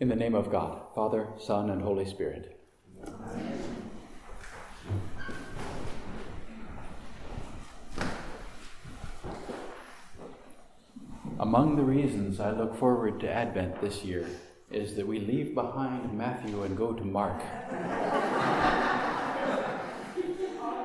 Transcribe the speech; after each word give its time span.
In 0.00 0.08
the 0.08 0.16
name 0.16 0.34
of 0.34 0.50
God, 0.50 0.82
Father, 0.92 1.28
Son, 1.38 1.70
and 1.70 1.80
Holy 1.80 2.04
Spirit. 2.04 2.60
Amen. 3.06 3.74
Among 11.38 11.76
the 11.76 11.82
reasons 11.82 12.40
I 12.40 12.50
look 12.50 12.74
forward 12.76 13.20
to 13.20 13.30
Advent 13.30 13.80
this 13.80 14.02
year 14.02 14.26
is 14.72 14.96
that 14.96 15.06
we 15.06 15.20
leave 15.20 15.54
behind 15.54 16.12
Matthew 16.16 16.62
and 16.64 16.76
go 16.76 16.92
to 16.92 17.04
Mark. 17.04 17.40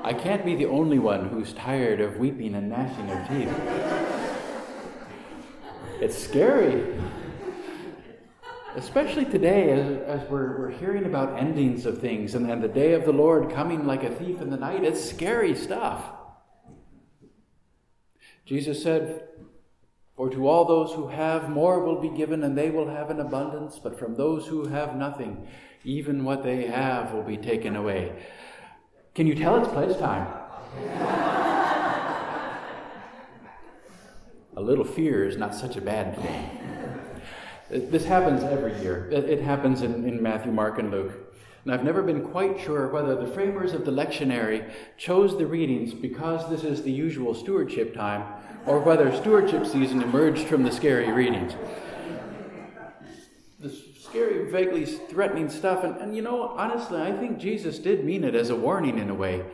I 0.03 0.13
can't 0.19 0.45
be 0.45 0.55
the 0.55 0.67
only 0.67 0.99
one 0.99 1.29
who's 1.29 1.53
tired 1.53 1.99
of 1.99 2.17
weeping 2.17 2.53
and 2.53 2.69
gnashing 2.69 3.09
of 3.09 3.27
teeth. 3.27 3.53
It's 5.99 6.17
scary. 6.17 6.95
Especially 8.75 9.25
today, 9.25 9.71
as, 9.71 10.21
as 10.21 10.29
we're, 10.29 10.59
we're 10.59 10.71
hearing 10.71 11.05
about 11.05 11.39
endings 11.39 11.85
of 11.85 11.99
things 11.99 12.35
and, 12.35 12.49
and 12.49 12.63
the 12.63 12.67
day 12.67 12.93
of 12.93 13.03
the 13.03 13.11
Lord 13.11 13.51
coming 13.51 13.85
like 13.85 14.03
a 14.03 14.11
thief 14.11 14.41
in 14.41 14.49
the 14.49 14.57
night, 14.57 14.83
it's 14.83 15.03
scary 15.03 15.55
stuff. 15.55 16.03
Jesus 18.45 18.83
said, 18.83 19.23
For 20.15 20.29
to 20.29 20.47
all 20.47 20.65
those 20.65 20.93
who 20.93 21.07
have, 21.07 21.49
more 21.49 21.83
will 21.83 21.99
be 21.99 22.09
given, 22.09 22.43
and 22.43 22.57
they 22.57 22.69
will 22.69 22.89
have 22.89 23.09
an 23.09 23.19
abundance, 23.19 23.79
but 23.79 23.97
from 23.97 24.15
those 24.15 24.47
who 24.47 24.67
have 24.67 24.95
nothing, 24.95 25.47
even 25.83 26.23
what 26.23 26.43
they 26.43 26.67
have 26.67 27.11
will 27.11 27.23
be 27.23 27.37
taken 27.37 27.75
away. 27.75 28.11
Can 29.15 29.25
you 29.25 29.35
tell 29.35 29.57
it's 29.57 29.73
pledge 29.73 29.97
time? 29.97 30.27
a 34.55 34.61
little 34.61 34.85
fear 34.85 35.25
is 35.25 35.37
not 35.37 35.55
such 35.55 35.75
a 35.75 35.81
bad 35.81 36.15
thing. 36.17 36.58
This 37.69 38.05
happens 38.05 38.43
every 38.43 38.79
year. 38.81 39.07
It 39.11 39.41
happens 39.41 39.83
in, 39.83 40.03
in 40.07 40.21
Matthew, 40.23 40.51
Mark, 40.51 40.79
and 40.79 40.89
Luke. 40.89 41.29
And 41.63 41.73
I've 41.73 41.83
never 41.83 42.01
been 42.01 42.23
quite 42.23 42.59
sure 42.59 42.87
whether 42.87 43.15
the 43.15 43.31
framers 43.31 43.73
of 43.73 43.85
the 43.85 43.91
lectionary 43.91 44.71
chose 44.97 45.37
the 45.37 45.45
readings 45.45 45.93
because 45.93 46.49
this 46.49 46.63
is 46.63 46.81
the 46.81 46.91
usual 46.91 47.35
stewardship 47.35 47.93
time, 47.93 48.23
or 48.65 48.79
whether 48.79 49.15
stewardship 49.15 49.67
season 49.67 50.01
emerged 50.01 50.47
from 50.47 50.63
the 50.63 50.71
scary 50.71 51.11
readings. 51.11 51.53
The 53.59 53.69
scary, 53.99 54.49
vaguely 54.49 54.85
threatening 54.85 55.49
stuff, 55.49 55.83
and, 55.83 55.97
and 55.97 56.15
you 56.15 56.23
know, 56.23 56.43
honestly, 56.43 56.99
I 56.99 57.11
think 57.11 57.37
Jesus 57.37 57.77
did 57.77 58.03
mean 58.03 58.23
it 58.23 58.33
as 58.33 58.49
a 58.49 58.55
warning 58.55 58.97
in 58.97 59.09
a 59.09 59.13
way, 59.13 59.45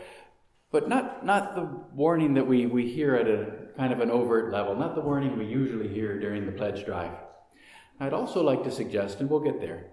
but 0.71 0.87
not, 0.87 1.25
not 1.25 1.55
the 1.55 1.63
warning 1.93 2.35
that 2.35 2.47
we, 2.47 2.65
we 2.65 2.89
hear 2.89 3.15
at 3.15 3.27
a 3.27 3.75
kind 3.75 3.91
of 3.91 3.99
an 3.99 4.11
overt 4.11 4.53
level, 4.53 4.75
not 4.75 4.95
the 4.95 5.01
warning 5.01 5.37
we 5.37 5.45
usually 5.45 5.89
hear 5.89 6.17
during 6.19 6.45
the 6.45 6.51
pledge 6.51 6.85
drive. 6.85 7.11
I'd 7.99 8.13
also 8.13 8.43
like 8.43 8.63
to 8.63 8.71
suggest, 8.71 9.19
and 9.19 9.29
we'll 9.29 9.39
get 9.39 9.61
there, 9.61 9.87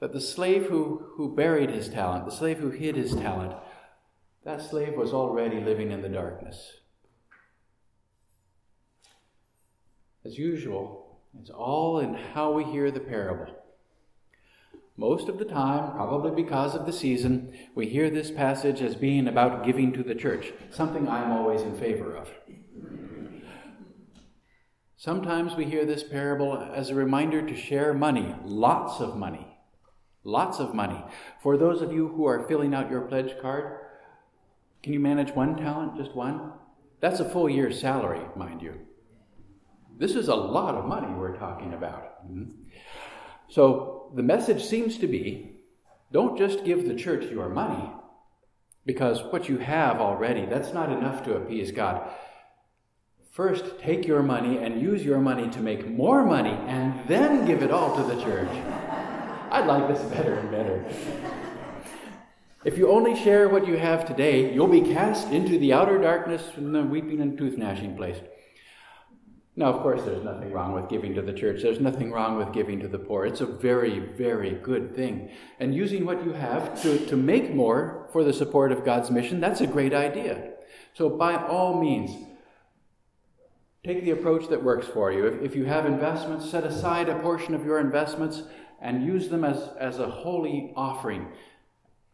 that 0.00 0.12
the 0.12 0.20
slave 0.20 0.66
who, 0.66 1.12
who 1.16 1.34
buried 1.34 1.70
his 1.70 1.88
talent, 1.88 2.24
the 2.24 2.30
slave 2.30 2.58
who 2.58 2.70
hid 2.70 2.96
his 2.96 3.14
talent, 3.14 3.54
that 4.44 4.62
slave 4.62 4.94
was 4.96 5.12
already 5.12 5.60
living 5.60 5.90
in 5.90 6.02
the 6.02 6.08
darkness. 6.08 6.74
As 10.24 10.38
usual, 10.38 11.20
it's 11.40 11.50
all 11.50 11.98
in 11.98 12.14
how 12.14 12.52
we 12.52 12.64
hear 12.64 12.90
the 12.90 13.00
parable. 13.00 13.54
Most 14.96 15.28
of 15.28 15.38
the 15.38 15.44
time, 15.44 15.92
probably 15.92 16.30
because 16.30 16.74
of 16.74 16.86
the 16.86 16.92
season, 16.92 17.52
we 17.74 17.88
hear 17.88 18.10
this 18.10 18.30
passage 18.30 18.82
as 18.82 18.96
being 18.96 19.28
about 19.28 19.64
giving 19.64 19.92
to 19.92 20.02
the 20.02 20.14
church, 20.14 20.52
something 20.70 21.08
I'm 21.08 21.30
always 21.30 21.62
in 21.62 21.76
favor 21.76 22.16
of. 22.16 22.30
Sometimes 25.00 25.54
we 25.54 25.64
hear 25.64 25.84
this 25.84 26.02
parable 26.02 26.58
as 26.74 26.90
a 26.90 26.94
reminder 26.96 27.40
to 27.40 27.54
share 27.54 27.94
money, 27.94 28.34
lots 28.44 29.00
of 29.00 29.16
money. 29.16 29.46
Lots 30.24 30.58
of 30.58 30.74
money. 30.74 31.04
For 31.40 31.56
those 31.56 31.82
of 31.82 31.92
you 31.92 32.08
who 32.08 32.26
are 32.26 32.48
filling 32.48 32.74
out 32.74 32.90
your 32.90 33.02
pledge 33.02 33.40
card, 33.40 33.78
can 34.82 34.92
you 34.92 34.98
manage 34.98 35.30
one 35.30 35.56
talent, 35.56 35.96
just 35.96 36.16
one? 36.16 36.52
That's 36.98 37.20
a 37.20 37.30
full 37.30 37.48
year's 37.48 37.80
salary, 37.80 38.26
mind 38.34 38.60
you. 38.60 38.74
This 39.96 40.16
is 40.16 40.26
a 40.26 40.34
lot 40.34 40.74
of 40.74 40.84
money 40.84 41.14
we're 41.14 41.36
talking 41.36 41.74
about. 41.74 42.26
Mm-hmm. 42.26 42.50
So 43.48 44.10
the 44.16 44.24
message 44.24 44.64
seems 44.64 44.98
to 44.98 45.06
be 45.06 45.60
don't 46.10 46.36
just 46.36 46.64
give 46.64 46.88
the 46.88 46.96
church 46.96 47.30
your 47.30 47.48
money, 47.48 47.92
because 48.84 49.22
what 49.30 49.48
you 49.48 49.58
have 49.58 50.00
already, 50.00 50.44
that's 50.46 50.72
not 50.74 50.90
enough 50.90 51.22
to 51.24 51.36
appease 51.36 51.70
God. 51.70 52.10
First, 53.38 53.78
take 53.78 54.04
your 54.04 54.20
money 54.20 54.58
and 54.58 54.82
use 54.82 55.04
your 55.04 55.20
money 55.20 55.48
to 55.50 55.60
make 55.60 55.88
more 55.88 56.26
money 56.26 56.58
and 56.66 57.06
then 57.06 57.46
give 57.46 57.62
it 57.62 57.70
all 57.70 57.94
to 57.94 58.02
the 58.02 58.20
church. 58.20 58.50
I 59.52 59.64
like 59.64 59.86
this 59.86 60.04
better 60.10 60.34
and 60.34 60.50
better. 60.50 60.84
If 62.64 62.76
you 62.76 62.90
only 62.90 63.14
share 63.14 63.48
what 63.48 63.64
you 63.64 63.76
have 63.76 64.04
today, 64.04 64.52
you'll 64.52 64.66
be 64.66 64.80
cast 64.80 65.28
into 65.28 65.56
the 65.56 65.72
outer 65.72 65.98
darkness 65.98 66.42
and 66.56 66.74
the 66.74 66.82
weeping 66.82 67.20
and 67.20 67.38
tooth 67.38 67.56
gnashing 67.56 67.96
place. 67.96 68.16
Now, 69.54 69.66
of 69.66 69.82
course, 69.82 70.02
there's 70.02 70.24
nothing 70.24 70.50
wrong 70.50 70.72
with 70.72 70.88
giving 70.88 71.14
to 71.14 71.22
the 71.22 71.32
church. 71.32 71.62
There's 71.62 71.78
nothing 71.78 72.10
wrong 72.10 72.38
with 72.38 72.52
giving 72.52 72.80
to 72.80 72.88
the 72.88 72.98
poor. 72.98 73.24
It's 73.24 73.40
a 73.40 73.46
very, 73.46 74.00
very 74.00 74.56
good 74.56 74.96
thing. 74.96 75.30
And 75.60 75.72
using 75.72 76.04
what 76.04 76.24
you 76.24 76.32
have 76.32 76.82
to, 76.82 77.06
to 77.06 77.16
make 77.16 77.54
more 77.54 78.08
for 78.12 78.24
the 78.24 78.32
support 78.32 78.72
of 78.72 78.84
God's 78.84 79.12
mission, 79.12 79.38
that's 79.38 79.60
a 79.60 79.68
great 79.68 79.94
idea. 79.94 80.54
So, 80.94 81.08
by 81.08 81.36
all 81.36 81.80
means, 81.80 82.27
Take 83.88 84.04
the 84.04 84.10
approach 84.10 84.48
that 84.50 84.62
works 84.62 84.86
for 84.86 85.10
you. 85.10 85.24
If, 85.24 85.40
if 85.40 85.56
you 85.56 85.64
have 85.64 85.86
investments, 85.86 86.50
set 86.50 86.62
aside 86.62 87.08
a 87.08 87.18
portion 87.20 87.54
of 87.54 87.64
your 87.64 87.80
investments 87.80 88.42
and 88.82 89.02
use 89.02 89.30
them 89.30 89.44
as, 89.44 89.70
as 89.80 89.98
a 89.98 90.10
holy 90.10 90.74
offering 90.76 91.28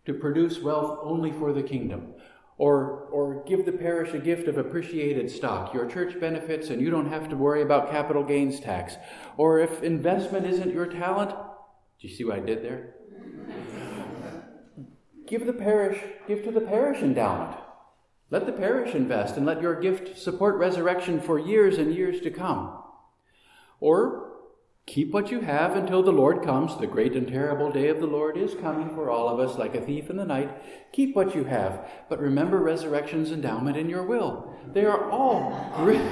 to 0.06 0.14
produce 0.14 0.60
wealth 0.60 1.00
only 1.02 1.32
for 1.32 1.52
the 1.52 1.64
kingdom. 1.64 2.14
Or, 2.58 3.08
or 3.10 3.42
give 3.44 3.66
the 3.66 3.72
parish 3.72 4.14
a 4.14 4.20
gift 4.20 4.46
of 4.46 4.56
appreciated 4.56 5.28
stock. 5.28 5.74
Your 5.74 5.86
church 5.86 6.20
benefits 6.20 6.70
and 6.70 6.80
you 6.80 6.90
don't 6.90 7.08
have 7.08 7.28
to 7.30 7.36
worry 7.36 7.62
about 7.62 7.90
capital 7.90 8.22
gains 8.22 8.60
tax. 8.60 8.94
Or 9.36 9.58
if 9.58 9.82
investment 9.82 10.46
isn't 10.46 10.72
your 10.72 10.86
talent, 10.86 11.30
do 11.30 12.06
you 12.06 12.14
see 12.14 12.22
what 12.22 12.36
I 12.36 12.40
did 12.40 12.62
there? 12.62 12.94
give 15.26 15.44
the 15.44 15.52
parish, 15.52 15.98
give 16.28 16.44
to 16.44 16.52
the 16.52 16.60
parish 16.60 17.02
endowment. 17.02 17.63
Let 18.30 18.46
the 18.46 18.52
parish 18.52 18.94
invest 18.94 19.36
and 19.36 19.44
let 19.44 19.60
your 19.60 19.78
gift 19.80 20.18
support 20.18 20.56
resurrection 20.56 21.20
for 21.20 21.38
years 21.38 21.78
and 21.78 21.94
years 21.94 22.20
to 22.22 22.30
come. 22.30 22.82
Or 23.80 24.32
keep 24.86 25.12
what 25.12 25.30
you 25.30 25.40
have 25.40 25.76
until 25.76 26.02
the 26.02 26.12
Lord 26.12 26.42
comes. 26.42 26.76
The 26.76 26.86
great 26.86 27.14
and 27.14 27.28
terrible 27.28 27.70
day 27.70 27.88
of 27.88 28.00
the 28.00 28.06
Lord 28.06 28.36
is 28.36 28.54
coming 28.54 28.94
for 28.94 29.10
all 29.10 29.28
of 29.28 29.40
us 29.40 29.58
like 29.58 29.74
a 29.74 29.80
thief 29.80 30.10
in 30.10 30.16
the 30.16 30.24
night. 30.24 30.50
Keep 30.92 31.14
what 31.14 31.34
you 31.34 31.44
have, 31.44 31.88
but 32.08 32.18
remember 32.18 32.58
resurrection's 32.58 33.30
endowment 33.30 33.76
in 33.76 33.88
your 33.88 34.04
will. 34.04 34.54
They 34.72 34.84
are 34.84 35.10
all 35.10 35.72
great. 35.76 36.10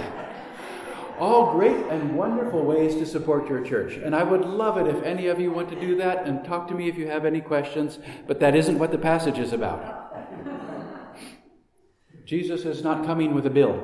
All 1.18 1.52
great 1.52 1.86
and 1.86 2.16
wonderful 2.16 2.64
ways 2.64 2.94
to 2.96 3.06
support 3.06 3.48
your 3.48 3.64
church. 3.64 3.94
And 3.94 4.14
I 4.14 4.22
would 4.22 4.44
love 4.44 4.76
it 4.76 4.86
if 4.86 5.02
any 5.02 5.28
of 5.28 5.38
you 5.40 5.52
want 5.52 5.68
to 5.70 5.80
do 5.80 5.96
that 5.96 6.26
and 6.26 6.44
talk 6.44 6.68
to 6.68 6.74
me 6.74 6.88
if 6.88 6.96
you 6.96 7.06
have 7.08 7.24
any 7.24 7.40
questions, 7.40 7.98
but 8.26 8.40
that 8.40 8.54
isn't 8.54 8.78
what 8.78 8.90
the 8.90 8.98
passage 8.98 9.38
is 9.38 9.52
about. 9.52 10.01
Jesus 12.32 12.64
is 12.64 12.82
not 12.82 13.04
coming 13.04 13.34
with 13.34 13.44
a 13.44 13.50
bill. 13.50 13.78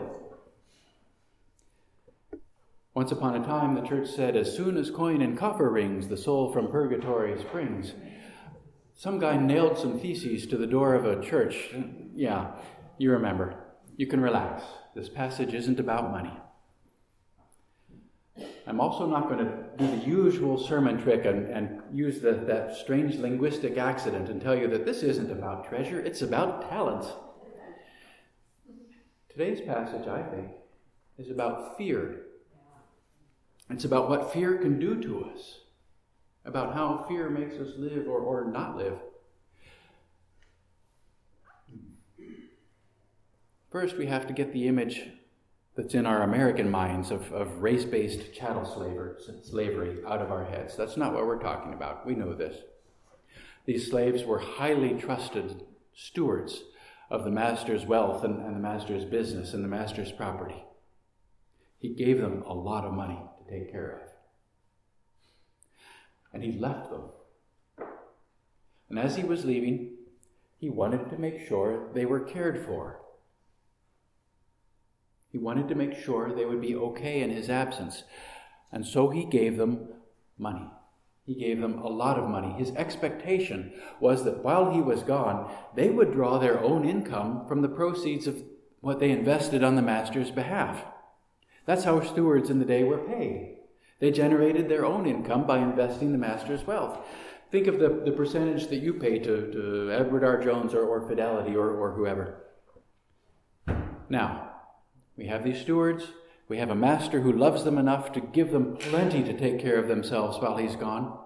Once 2.95 3.13
upon 3.13 3.35
a 3.35 3.45
time, 3.45 3.75
the 3.75 3.87
church 3.87 4.09
said, 4.09 4.37
as 4.37 4.57
soon 4.57 4.79
as 4.79 4.91
coin 4.91 5.21
and 5.21 5.37
coffer 5.37 5.69
rings, 5.69 6.09
the 6.09 6.17
soul 6.17 6.51
from 6.51 6.71
purgatory 6.71 7.39
springs. 7.39 7.93
Some 8.95 9.19
guy 9.19 9.37
nailed 9.37 9.77
some 9.77 10.01
theses 10.01 10.47
to 10.47 10.57
the 10.57 10.67
door 10.67 10.95
of 10.95 11.05
a 11.05 11.23
church. 11.23 11.75
Yeah, 12.15 12.53
you 12.97 13.11
remember. 13.11 13.55
You 13.99 14.07
can 14.07 14.23
relax. 14.23 14.63
This 14.95 15.11
passage 15.11 15.53
isn't 15.53 15.79
about 15.79 16.11
money. 16.11 16.33
I'm 18.67 18.81
also 18.81 19.05
not 19.07 19.29
going 19.29 19.45
to 19.45 19.53
do 19.77 19.87
the 19.87 20.07
usual 20.07 20.57
sermon 20.57 20.99
trick 21.03 21.27
and, 21.27 21.49
and 21.51 21.83
use 21.93 22.23
the, 22.23 22.33
that 22.47 22.77
strange 22.79 23.17
linguistic 23.17 23.77
accident 23.77 24.31
and 24.31 24.41
tell 24.41 24.57
you 24.57 24.69
that 24.69 24.87
this 24.87 25.03
isn't 25.03 25.31
about 25.31 25.69
treasure, 25.69 26.01
it's 26.01 26.23
about 26.23 26.71
talents. 26.71 27.09
Today's 29.39 29.61
passage, 29.61 30.09
I 30.09 30.21
think, 30.21 30.49
is 31.17 31.31
about 31.31 31.79
fear. 31.79 32.23
It's 33.71 33.85
about 33.85 34.09
what 34.09 34.33
fear 34.33 34.59
can 34.59 34.81
do 34.81 35.01
to 35.01 35.27
us, 35.27 35.61
about 36.45 36.75
how 36.75 37.05
fear 37.09 37.31
makes 37.31 37.55
us 37.55 37.69
live 37.77 38.09
or, 38.09 38.19
or 38.19 38.51
not 38.51 38.77
live. 38.77 38.99
First, 43.71 43.97
we 43.97 44.07
have 44.07 44.27
to 44.27 44.33
get 44.33 44.53
the 44.53 44.67
image 44.67 45.03
that's 45.77 45.95
in 45.95 46.05
our 46.05 46.25
American 46.25 46.69
minds 46.69 47.13
of, 47.13 47.33
of 47.33 47.63
race 47.63 47.85
based 47.85 48.35
chattel 48.35 48.65
slavery 49.45 49.99
out 50.05 50.21
of 50.21 50.33
our 50.33 50.47
heads. 50.47 50.77
That's 50.77 50.97
not 50.97 51.15
what 51.15 51.27
we're 51.27 51.41
talking 51.41 51.75
about. 51.75 52.05
We 52.05 52.17
know 52.17 52.35
this. 52.35 52.57
These 53.67 53.89
slaves 53.89 54.25
were 54.25 54.41
highly 54.41 54.95
trusted 54.95 55.63
stewards 55.95 56.65
of 57.11 57.25
the 57.25 57.31
master's 57.31 57.87
wealth 57.87 58.25
and, 58.25 58.45
and 58.45 58.55
the 58.55 58.61
master's 58.61 59.05
business 59.05 59.55
and 59.55 59.65
the 59.65 59.69
master's 59.69 60.13
property. 60.13 60.65
He 61.79 61.95
gave 61.95 62.21
them 62.21 62.43
a 62.47 62.55
lot 62.55 62.85
of 62.85 62.93
money 62.93 63.19
to 63.39 63.51
take 63.51 63.71
care 63.73 63.91
of. 63.93 64.09
and 66.33 66.43
he 66.43 66.53
left 66.53 66.91
them. 66.91 67.05
And 68.91 68.99
as 68.99 69.17
he 69.17 69.25
was 69.25 69.45
leaving, 69.45 69.93
he 70.59 70.69
wanted 70.69 71.09
to 71.11 71.19
make 71.19 71.47
sure 71.47 71.89
they 71.95 72.05
were 72.05 72.21
cared 72.21 72.65
for. 72.65 73.01
He 75.31 75.39
wanted 75.39 75.69
to 75.69 75.75
make 75.75 75.95
sure 75.95 76.33
they 76.33 76.45
would 76.45 76.61
be 76.61 76.75
okay 76.75 77.21
in 77.23 77.31
his 77.31 77.51
absence. 77.51 78.05
And 78.73 78.87
so 78.87 79.11
he 79.11 79.25
gave 79.25 79.57
them 79.57 79.89
money. 80.39 80.69
He 81.29 81.35
gave 81.35 81.61
them 81.61 81.81
a 81.81 81.89
lot 81.89 82.19
of 82.19 82.27
money. 82.27 82.55
His 82.57 82.71
expectation 82.71 83.75
was 84.01 84.25
that 84.25 84.43
while 84.43 84.71
he 84.71 84.81
was 84.81 85.03
gone, 85.03 85.53
they 85.75 85.91
would 85.91 86.11
draw 86.11 86.39
their 86.39 86.59
own 86.59 86.89
income 86.89 87.47
from 87.47 87.61
the 87.61 87.69
proceeds 87.69 88.27
of 88.27 88.43
what 88.81 88.99
they 88.99 89.11
invested 89.11 89.63
on 89.63 89.77
the 89.77 89.83
master's 89.83 90.31
behalf. 90.31 90.87
That's 91.67 91.85
how 91.85 92.01
stewards 92.01 92.49
in 92.49 92.61
the 92.61 92.65
day 92.65 92.83
were 92.83 93.07
paid. 93.07 93.59
They 94.01 94.11
generated 94.11 94.71
their 94.71 94.87
own 94.87 95.05
income 95.05 95.47
by 95.47 95.59
investing 95.59 96.13
the 96.13 96.19
master's 96.19 96.67
wealth. 96.67 96.99
Think 97.51 97.67
of 97.67 97.79
the, 97.79 97.91
the 98.07 98.13
percentage 98.13 98.69
that 98.69 98.77
you 98.77 98.95
pay 98.95 99.19
to, 99.19 99.53
to 99.53 99.93
Edward 99.93 100.25
R. 100.25 100.43
Jones 100.43 100.73
or, 100.73 100.87
or 100.87 101.07
Fidelity 101.07 101.55
or, 101.55 101.69
or 101.69 101.93
whoever. 101.93 102.47
Now, 104.09 104.51
we 105.15 105.27
have 105.27 105.45
these 105.45 105.61
stewards. 105.61 106.07
We 106.49 106.57
have 106.59 106.71
a 106.71 106.75
master 106.75 107.21
who 107.21 107.33
loves 107.33 107.65
them 107.65 107.77
enough 107.77 108.11
to 108.13 108.21
give 108.21 108.53
them 108.53 108.77
plenty 108.79 109.23
to 109.23 109.37
take 109.37 109.61
care 109.61 109.79
of 109.79 109.87
themselves 109.87 110.39
while 110.39 110.57
he's 110.57 110.77
gone. 110.77 111.19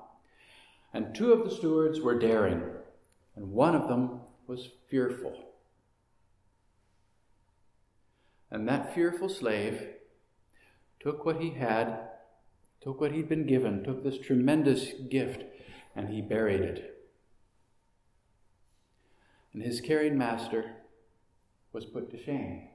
And 0.92 1.14
two 1.14 1.32
of 1.32 1.44
the 1.44 1.54
stewards 1.54 2.00
were 2.00 2.18
daring, 2.18 2.62
and 3.36 3.52
one 3.52 3.76
of 3.76 3.88
them 3.88 4.20
was 4.48 4.68
fearful. 4.90 5.50
And 8.50 8.68
that 8.68 8.94
fearful 8.94 9.28
slave 9.28 9.86
took 10.98 11.24
what 11.24 11.40
he 11.40 11.50
had, 11.50 12.08
took 12.80 13.00
what 13.00 13.12
he'd 13.12 13.28
been 13.28 13.46
given, 13.46 13.84
took 13.84 14.02
this 14.02 14.18
tremendous 14.18 14.92
gift, 15.08 15.44
and 15.94 16.08
he 16.08 16.20
buried 16.20 16.60
it. 16.60 17.08
And 19.54 19.62
his 19.62 19.80
caring 19.80 20.18
master 20.18 20.78
was 21.72 21.86
put 21.86 22.10
to 22.10 22.22
shame 22.22 22.68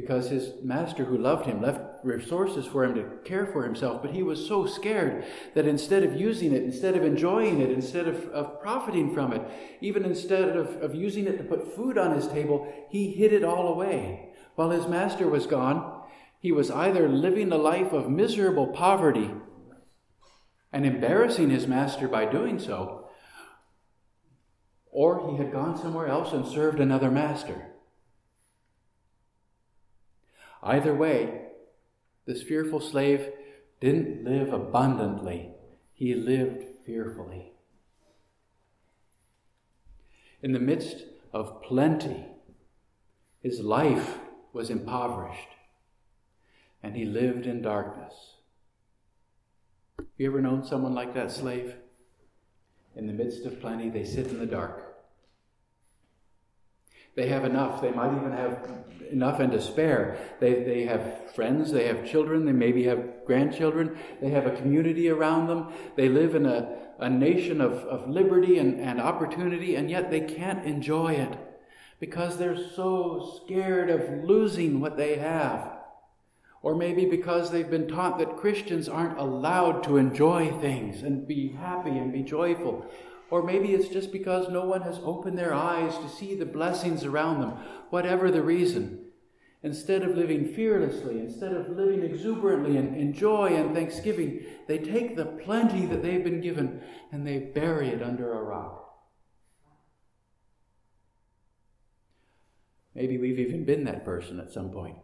because 0.00 0.30
his 0.30 0.52
master 0.62 1.04
who 1.04 1.18
loved 1.18 1.44
him 1.44 1.60
left 1.60 1.80
resources 2.04 2.64
for 2.64 2.84
him 2.84 2.94
to 2.94 3.18
care 3.24 3.46
for 3.46 3.64
himself, 3.64 4.00
but 4.00 4.12
he 4.12 4.22
was 4.22 4.46
so 4.46 4.64
scared 4.64 5.24
that 5.54 5.66
instead 5.66 6.04
of 6.04 6.14
using 6.14 6.52
it, 6.52 6.62
instead 6.62 6.94
of 6.94 7.02
enjoying 7.02 7.60
it, 7.60 7.72
instead 7.72 8.06
of, 8.06 8.28
of 8.28 8.60
profiting 8.60 9.12
from 9.12 9.32
it, 9.32 9.42
even 9.80 10.04
instead 10.04 10.56
of, 10.56 10.80
of 10.80 10.94
using 10.94 11.26
it 11.26 11.36
to 11.36 11.42
put 11.42 11.74
food 11.74 11.98
on 11.98 12.14
his 12.14 12.28
table, 12.28 12.72
he 12.88 13.10
hid 13.10 13.32
it 13.32 13.42
all 13.42 13.72
away. 13.72 14.30
While 14.54 14.70
his 14.70 14.86
master 14.86 15.26
was 15.26 15.48
gone, 15.48 16.04
he 16.38 16.52
was 16.52 16.70
either 16.70 17.08
living 17.08 17.50
a 17.50 17.58
life 17.58 17.92
of 17.92 18.08
miserable 18.08 18.68
poverty 18.68 19.32
and 20.72 20.86
embarrassing 20.86 21.50
his 21.50 21.66
master 21.66 22.06
by 22.06 22.24
doing 22.24 22.60
so, 22.60 23.08
or 24.92 25.28
he 25.28 25.38
had 25.38 25.50
gone 25.50 25.76
somewhere 25.76 26.06
else 26.06 26.32
and 26.32 26.46
served 26.46 26.78
another 26.78 27.10
master. 27.10 27.74
Either 30.62 30.94
way, 30.94 31.42
this 32.26 32.42
fearful 32.42 32.80
slave 32.80 33.30
didn't 33.80 34.24
live 34.24 34.52
abundantly, 34.52 35.50
he 35.94 36.14
lived 36.14 36.64
fearfully. 36.84 37.52
In 40.42 40.52
the 40.52 40.58
midst 40.58 41.04
of 41.32 41.62
plenty, 41.62 42.26
his 43.42 43.60
life 43.60 44.18
was 44.52 44.70
impoverished, 44.70 45.48
and 46.82 46.96
he 46.96 47.04
lived 47.04 47.46
in 47.46 47.62
darkness. 47.62 48.34
You 50.16 50.28
ever 50.28 50.40
known 50.40 50.64
someone 50.64 50.94
like 50.94 51.14
that 51.14 51.30
slave? 51.30 51.74
In 52.96 53.06
the 53.06 53.12
midst 53.12 53.46
of 53.46 53.60
plenty, 53.60 53.88
they 53.88 54.04
sit 54.04 54.26
in 54.26 54.38
the 54.38 54.46
dark. 54.46 54.97
They 57.14 57.28
have 57.28 57.44
enough. 57.44 57.80
They 57.80 57.90
might 57.90 58.16
even 58.16 58.32
have 58.32 58.68
enough 59.10 59.40
and 59.40 59.52
to 59.52 59.60
spare. 59.60 60.18
They, 60.40 60.62
they 60.62 60.84
have 60.84 61.34
friends, 61.34 61.72
they 61.72 61.86
have 61.86 62.06
children, 62.06 62.44
they 62.44 62.52
maybe 62.52 62.84
have 62.84 63.24
grandchildren, 63.26 63.98
they 64.20 64.30
have 64.30 64.46
a 64.46 64.56
community 64.56 65.08
around 65.08 65.48
them. 65.48 65.72
They 65.96 66.08
live 66.08 66.34
in 66.34 66.46
a, 66.46 66.78
a 66.98 67.10
nation 67.10 67.60
of, 67.60 67.72
of 67.84 68.08
liberty 68.08 68.58
and, 68.58 68.80
and 68.80 69.00
opportunity, 69.00 69.74
and 69.74 69.90
yet 69.90 70.10
they 70.10 70.20
can't 70.20 70.64
enjoy 70.64 71.14
it 71.14 71.36
because 72.00 72.38
they're 72.38 72.56
so 72.56 73.40
scared 73.44 73.90
of 73.90 74.24
losing 74.24 74.80
what 74.80 74.96
they 74.96 75.16
have. 75.16 75.76
Or 76.60 76.74
maybe 76.74 77.04
because 77.04 77.50
they've 77.50 77.70
been 77.70 77.88
taught 77.88 78.18
that 78.18 78.36
Christians 78.36 78.88
aren't 78.88 79.18
allowed 79.18 79.84
to 79.84 79.96
enjoy 79.96 80.52
things 80.60 81.02
and 81.02 81.26
be 81.26 81.48
happy 81.52 81.90
and 81.90 82.12
be 82.12 82.22
joyful. 82.22 82.84
Or 83.30 83.42
maybe 83.42 83.74
it's 83.74 83.88
just 83.88 84.10
because 84.10 84.48
no 84.48 84.64
one 84.64 84.82
has 84.82 85.00
opened 85.04 85.38
their 85.38 85.52
eyes 85.52 85.96
to 85.98 86.08
see 86.08 86.34
the 86.34 86.46
blessings 86.46 87.04
around 87.04 87.40
them, 87.40 87.50
whatever 87.90 88.30
the 88.30 88.42
reason. 88.42 89.04
Instead 89.62 90.02
of 90.02 90.16
living 90.16 90.54
fearlessly, 90.54 91.18
instead 91.18 91.52
of 91.52 91.68
living 91.68 92.02
exuberantly 92.02 92.76
in, 92.76 92.94
in 92.94 93.12
joy 93.12 93.54
and 93.54 93.74
thanksgiving, 93.74 94.44
they 94.66 94.78
take 94.78 95.16
the 95.16 95.24
plenty 95.24 95.84
that 95.84 96.02
they've 96.02 96.24
been 96.24 96.40
given 96.40 96.80
and 97.10 97.26
they 97.26 97.38
bury 97.38 97.88
it 97.88 98.02
under 98.02 98.32
a 98.32 98.42
rock. 98.42 98.88
Maybe 102.94 103.18
we've 103.18 103.38
even 103.38 103.64
been 103.64 103.84
that 103.84 104.04
person 104.04 104.40
at 104.40 104.50
some 104.50 104.70
point. 104.70 104.96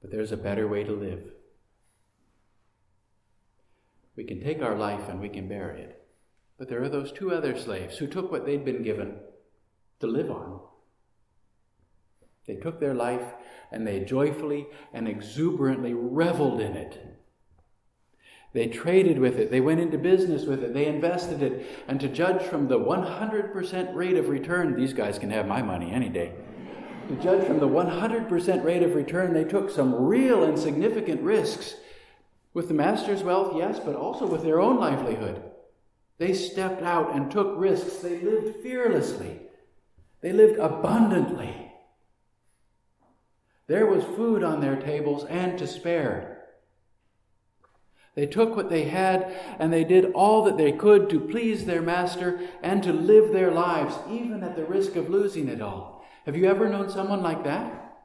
But 0.00 0.10
there's 0.10 0.32
a 0.32 0.36
better 0.36 0.66
way 0.66 0.84
to 0.84 0.92
live. 0.92 1.32
We 4.20 4.26
can 4.26 4.42
take 4.42 4.60
our 4.60 4.76
life 4.76 5.08
and 5.08 5.18
we 5.18 5.30
can 5.30 5.48
bury 5.48 5.80
it. 5.80 6.06
But 6.58 6.68
there 6.68 6.82
are 6.82 6.90
those 6.90 7.10
two 7.10 7.32
other 7.32 7.56
slaves 7.56 7.96
who 7.96 8.06
took 8.06 8.30
what 8.30 8.44
they'd 8.44 8.66
been 8.66 8.82
given 8.82 9.14
to 10.00 10.06
live 10.06 10.30
on. 10.30 10.60
They 12.46 12.56
took 12.56 12.80
their 12.80 12.92
life 12.92 13.24
and 13.72 13.86
they 13.86 14.00
joyfully 14.00 14.66
and 14.92 15.08
exuberantly 15.08 15.94
reveled 15.94 16.60
in 16.60 16.76
it. 16.76 17.18
They 18.52 18.66
traded 18.66 19.18
with 19.18 19.38
it, 19.38 19.50
they 19.50 19.62
went 19.62 19.80
into 19.80 19.96
business 19.96 20.44
with 20.44 20.62
it, 20.62 20.74
they 20.74 20.84
invested 20.84 21.42
it, 21.42 21.84
and 21.88 21.98
to 22.00 22.08
judge 22.08 22.42
from 22.42 22.68
the 22.68 22.78
100% 22.78 23.94
rate 23.94 24.18
of 24.18 24.28
return, 24.28 24.76
these 24.76 24.92
guys 24.92 25.18
can 25.18 25.30
have 25.30 25.46
my 25.46 25.62
money 25.62 25.92
any 25.92 26.10
day. 26.10 26.34
To 27.08 27.16
judge 27.22 27.46
from 27.46 27.58
the 27.58 27.68
100% 27.68 28.64
rate 28.64 28.82
of 28.82 28.94
return, 28.96 29.32
they 29.32 29.44
took 29.44 29.70
some 29.70 29.94
real 29.94 30.44
and 30.44 30.58
significant 30.58 31.22
risks 31.22 31.76
with 32.52 32.68
the 32.68 32.74
master's 32.74 33.22
wealth, 33.22 33.56
yes, 33.56 33.78
but 33.78 33.94
also 33.94 34.26
with 34.26 34.42
their 34.42 34.60
own 34.60 34.78
livelihood. 34.78 35.42
They 36.18 36.34
stepped 36.34 36.82
out 36.82 37.14
and 37.14 37.30
took 37.30 37.54
risks. 37.56 37.96
They 37.96 38.20
lived 38.20 38.62
fearlessly. 38.62 39.40
They 40.20 40.32
lived 40.32 40.58
abundantly. 40.58 41.72
There 43.68 43.86
was 43.86 44.04
food 44.04 44.42
on 44.42 44.60
their 44.60 44.76
tables 44.76 45.24
and 45.24 45.58
to 45.58 45.66
spare. 45.66 46.40
They 48.16 48.26
took 48.26 48.56
what 48.56 48.68
they 48.68 48.84
had 48.84 49.34
and 49.58 49.72
they 49.72 49.84
did 49.84 50.12
all 50.12 50.44
that 50.44 50.58
they 50.58 50.72
could 50.72 51.08
to 51.10 51.20
please 51.20 51.64
their 51.64 51.80
master 51.80 52.40
and 52.62 52.82
to 52.82 52.92
live 52.92 53.32
their 53.32 53.52
lives, 53.52 53.94
even 54.10 54.42
at 54.42 54.56
the 54.56 54.64
risk 54.64 54.96
of 54.96 55.08
losing 55.08 55.48
it 55.48 55.62
all. 55.62 56.04
Have 56.26 56.36
you 56.36 56.46
ever 56.46 56.68
known 56.68 56.90
someone 56.90 57.22
like 57.22 57.44
that? 57.44 57.96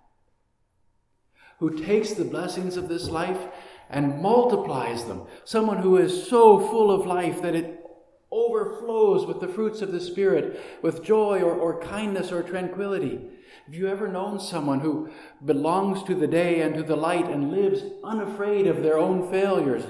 Who 1.60 1.84
takes 1.84 2.14
the 2.14 2.26
blessings 2.26 2.78
of 2.78 2.88
this 2.88 3.10
life 3.10 3.40
and 3.90 4.22
multiplies 4.22 5.06
them. 5.06 5.24
Someone 5.44 5.78
who 5.78 5.98
is 5.98 6.28
so 6.28 6.60
full 6.60 6.92
of 6.92 7.06
life 7.06 7.42
that 7.42 7.56
it 7.56 7.86
overflows 8.32 9.26
with 9.26 9.40
the 9.40 9.48
fruits 9.48 9.82
of 9.82 9.92
the 9.92 10.00
Spirit, 10.00 10.60
with 10.82 11.04
joy 11.04 11.42
or, 11.42 11.54
or 11.54 11.80
kindness 11.80 12.32
or 12.32 12.44
tranquility. 12.44 13.22
Have 13.66 13.74
you 13.74 13.88
ever 13.88 14.08
known 14.08 14.40
someone 14.40 14.82
who 14.82 15.10
belongs 15.44 16.04
to 16.04 16.16
the 16.16 16.28
day 16.28 16.62
and 16.62 16.76
to 16.76 16.84
the 16.84 16.98
light 16.98 17.28
and 17.28 17.52
lives 17.52 17.84
unafraid 18.04 18.68
of 18.68 18.84
their 18.84 18.98
own 18.98 19.30
failures 19.32 19.86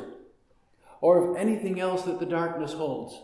or 1.01 1.31
of 1.31 1.37
anything 1.37 1.79
else 1.79 2.03
that 2.03 2.19
the 2.19 2.25
darkness 2.25 2.73
holds? 2.73 3.19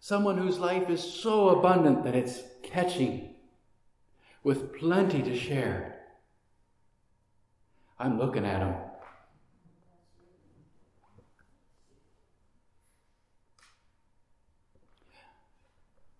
Someone 0.00 0.38
whose 0.38 0.58
life 0.58 0.90
is 0.90 1.02
so 1.02 1.48
abundant 1.48 2.04
that 2.04 2.14
it's 2.14 2.42
catching 2.62 3.34
with 4.42 4.76
plenty 4.76 5.22
to 5.22 5.36
share. 5.36 5.95
I'm 7.98 8.18
looking 8.18 8.44
at 8.44 8.60
them. 8.60 8.74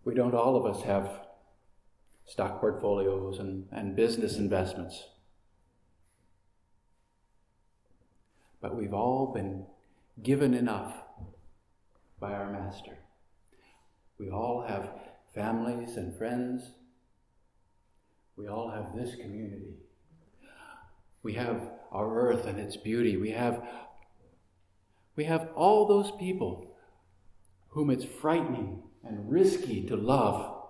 We 0.04 0.14
don't 0.14 0.34
all 0.34 0.56
of 0.56 0.64
us 0.64 0.84
have 0.84 1.26
stock 2.24 2.60
portfolios 2.60 3.38
and, 3.38 3.66
and 3.72 3.96
business 3.96 4.36
investments. 4.36 5.02
But 8.60 8.76
we've 8.76 8.94
all 8.94 9.32
been 9.32 9.66
given 10.22 10.54
enough 10.54 10.94
by 12.18 12.32
our 12.32 12.50
Master. 12.50 12.98
We 14.18 14.30
all 14.30 14.64
have 14.66 14.90
families 15.34 15.96
and 15.96 16.16
friends. 16.16 16.70
We 18.36 18.48
all 18.48 18.70
have 18.70 18.96
this 18.96 19.14
community. 19.16 19.74
We 21.22 21.34
have 21.34 21.70
our 21.92 22.18
earth 22.18 22.46
and 22.46 22.58
its 22.58 22.76
beauty. 22.76 23.16
We 23.16 23.30
have 23.30 23.66
We 25.16 25.24
have 25.24 25.48
all 25.54 25.86
those 25.86 26.10
people 26.12 26.76
whom 27.68 27.90
it's 27.90 28.04
frightening 28.04 28.82
and 29.02 29.30
risky 29.30 29.82
to 29.84 29.96
love, 29.96 30.64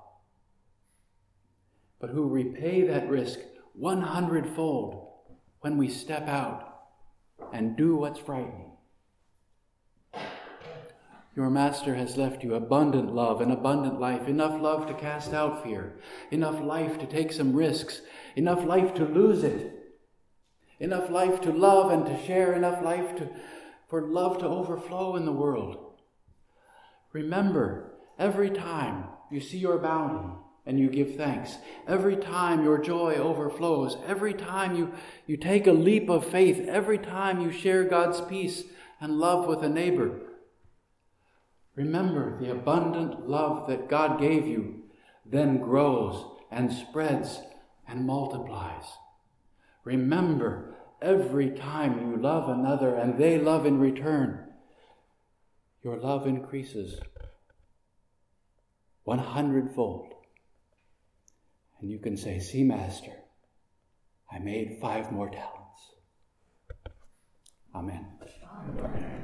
but 2.01 2.11
who 2.11 2.29
repay 2.29 2.87
that 2.87 3.09
risk 3.09 3.41
100 3.75 4.55
fold 4.55 5.09
when 5.61 5.77
we 5.77 5.89
step 5.89 6.29
out 6.29 6.77
and 7.53 7.77
do 7.77 7.97
what's 7.97 8.21
frightening. 8.21 8.73
Your 11.37 11.51
master 11.51 11.95
has 11.95 12.17
left 12.17 12.43
you 12.43 12.55
abundant 12.55 13.15
love 13.15 13.43
and 13.43 13.53
abundant 13.53 14.01
life, 14.01 14.27
enough 14.27 14.61
love 14.61 14.87
to 14.87 14.95
cast 14.95 15.35
out 15.35 15.63
fear, 15.63 15.99
enough 16.31 16.63
life 16.63 16.99
to 16.99 17.07
take 17.07 17.31
some 17.31 17.55
risks, 17.55 18.01
enough 18.37 18.65
life 18.65 18.95
to 18.95 19.05
lose 19.05 19.45
it, 19.45 19.86
enough 20.79 21.11
life 21.11 21.41
to 21.43 21.53
love 21.53 21.91
and 21.91 22.07
to 22.07 22.27
share, 22.27 22.53
enough 22.53 22.83
life 22.83 23.17
to, 23.17 23.29
for 23.89 24.03
love 24.03 24.39
to 24.39 24.47
overflow 24.47 25.17
in 25.17 25.25
the 25.25 25.33
world. 25.33 25.95
Remember, 27.13 27.95
every 28.19 28.51
time 28.51 29.05
you 29.31 29.41
see 29.41 29.59
your 29.59 29.79
bounty 29.79 30.35
and 30.67 30.79
you 30.79 30.89
give 30.91 31.17
thanks, 31.17 31.57
every 31.87 32.17
time 32.17 32.65
your 32.65 32.79
joy 32.79 33.15
overflows, 33.15 33.97
every 34.07 34.35
time 34.35 34.75
you, 34.77 34.93
you 35.27 35.37
take 35.37 35.67
a 35.67 35.73
leap 35.73 36.09
of 36.09 36.27
faith, 36.27 36.67
every 36.69 36.99
time 36.99 37.41
you 37.41 37.51
share 37.51 37.85
God's 37.85 38.21
peace 38.21 38.65
and 39.01 39.19
love 39.19 39.47
with 39.47 39.63
a 39.63 39.69
neighbor, 39.69 40.21
Remember 41.77 42.39
the 42.41 42.51
abundant 42.51 43.29
love 43.29 43.69
that 43.69 43.89
God 43.89 44.19
gave 44.19 44.47
you 44.47 44.83
then 45.27 45.59
grows 45.59 46.25
and 46.51 46.73
spreads 46.73 47.41
and 47.87 48.07
multiplies. 48.07 48.85
Remember 49.87 50.75
every 51.01 51.51
time 51.51 52.11
you 52.11 52.21
love 52.21 52.49
another 52.49 52.97
and 52.97 53.17
they 53.17 53.39
love 53.39 53.65
in 53.65 53.79
return, 53.79 54.53
your 55.85 55.97
love 55.97 56.27
increases 56.27 56.99
100 59.05 59.73
fold. 59.77 60.13
And 61.81 61.89
you 61.89 62.01
can 62.01 62.17
say, 62.17 62.41
See, 62.41 62.65
Master, 62.65 63.13
I 64.29 64.41
made 64.41 64.79
five 64.81 65.13
more 65.13 65.31
talents. 65.31 65.93
Amen. 67.73 68.07
Amen. 68.69 69.16